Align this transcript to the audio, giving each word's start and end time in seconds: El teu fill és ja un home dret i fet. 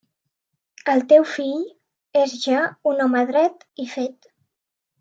El 0.93 1.03
teu 1.11 1.25
fill 1.33 1.61
és 2.23 2.33
ja 2.47 2.63
un 2.93 3.05
home 3.07 3.23
dret 3.35 3.63
i 3.85 3.87
fet. 3.95 4.33